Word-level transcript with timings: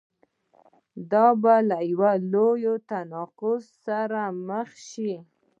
دا 1.11 1.27
به 1.41 1.53
له 1.69 1.77
یوه 1.91 2.11
لوی 2.33 2.65
تناقض 2.89 3.63
سره 3.85 4.21
مخ 4.47 4.69
شي. 4.89 5.13